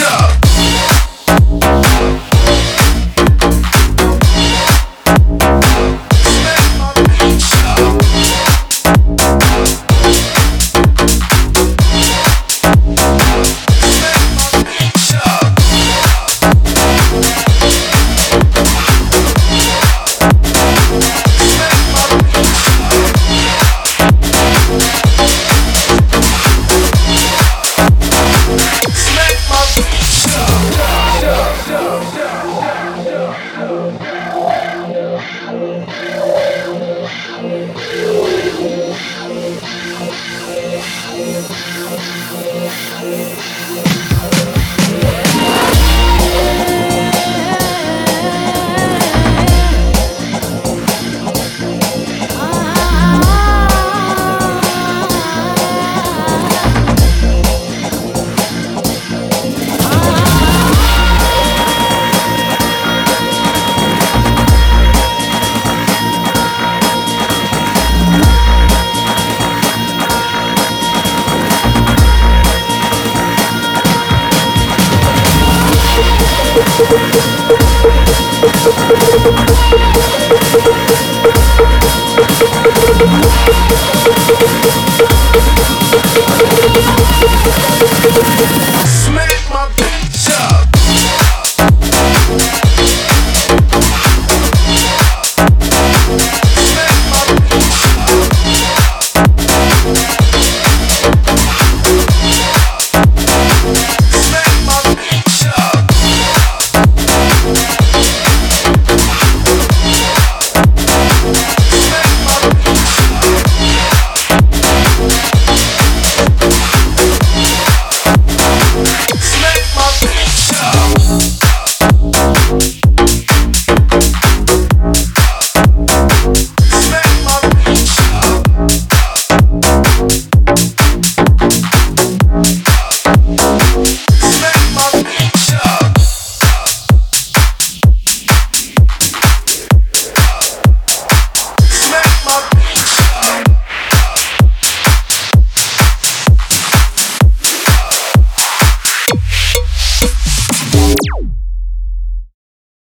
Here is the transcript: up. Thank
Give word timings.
up. 0.00 0.37
Thank 43.40 43.97